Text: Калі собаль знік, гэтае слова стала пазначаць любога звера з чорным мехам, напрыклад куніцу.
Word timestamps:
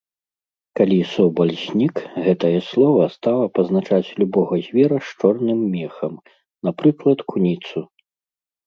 Калі 0.77 0.95
собаль 1.15 1.51
знік, 1.63 1.95
гэтае 2.27 2.51
слова 2.69 3.03
стала 3.17 3.45
пазначаць 3.59 4.13
любога 4.23 4.53
звера 4.69 4.97
з 5.11 5.15
чорным 5.21 5.59
мехам, 5.77 6.13
напрыклад 6.71 7.19
куніцу. 7.31 7.77